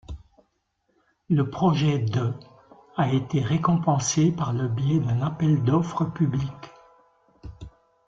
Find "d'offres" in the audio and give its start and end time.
5.63-6.05